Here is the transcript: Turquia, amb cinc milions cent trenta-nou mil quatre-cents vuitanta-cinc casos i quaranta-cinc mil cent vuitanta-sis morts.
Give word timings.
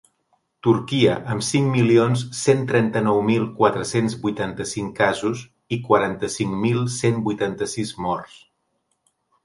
Turquia, 0.67 1.17
amb 1.33 1.43
cinc 1.47 1.69
milions 1.75 2.23
cent 2.39 2.63
trenta-nou 2.71 3.21
mil 3.29 3.45
quatre-cents 3.61 4.17
vuitanta-cinc 4.25 4.97
casos 5.03 5.45
i 5.77 5.81
quaranta-cinc 5.91 6.61
mil 6.67 6.85
cent 6.99 7.25
vuitanta-sis 7.29 7.97
morts. 8.09 8.45